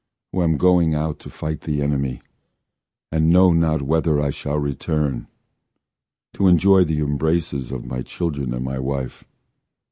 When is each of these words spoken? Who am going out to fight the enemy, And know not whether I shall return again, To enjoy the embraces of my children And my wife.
Who 0.31 0.41
am 0.41 0.57
going 0.57 0.95
out 0.95 1.19
to 1.19 1.29
fight 1.29 1.61
the 1.61 1.79
enemy, 1.83 2.23
And 3.11 3.29
know 3.29 3.53
not 3.53 3.83
whether 3.83 4.19
I 4.19 4.31
shall 4.31 4.57
return 4.57 5.13
again, 5.13 5.27
To 6.33 6.47
enjoy 6.47 6.85
the 6.85 7.01
embraces 7.01 7.71
of 7.71 7.85
my 7.85 8.01
children 8.01 8.51
And 8.55 8.65
my 8.65 8.79
wife. 8.79 9.23